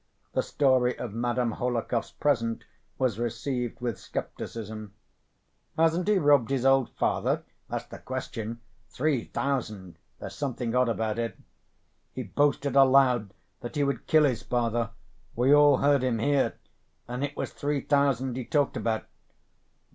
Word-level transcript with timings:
The 0.33 0.41
story 0.41 0.97
of 0.97 1.13
Madame 1.13 1.51
Hohlakov's 1.51 2.09
present 2.13 2.63
was 2.97 3.19
received 3.19 3.81
with 3.81 3.99
skepticism. 3.99 4.95
"Hasn't 5.77 6.07
he 6.07 6.17
robbed 6.17 6.49
his 6.49 6.65
old 6.65 6.89
father?—that's 6.95 7.85
the 7.85 7.99
question." 7.99 8.61
"Three 8.89 9.25
thousand! 9.25 9.99
There's 10.19 10.33
something 10.33 10.73
odd 10.73 10.89
about 10.89 11.19
it." 11.19 11.37
"He 12.13 12.23
boasted 12.23 12.75
aloud 12.75 13.31
that 13.59 13.75
he 13.75 13.83
would 13.83 14.07
kill 14.07 14.23
his 14.23 14.41
father; 14.41 14.89
we 15.35 15.53
all 15.53 15.77
heard 15.77 16.03
him, 16.03 16.17
here. 16.17 16.55
And 17.07 17.23
it 17.23 17.37
was 17.37 17.53
three 17.53 17.81
thousand 17.81 18.37
he 18.37 18.43
talked 18.45 18.75
about 18.75 19.03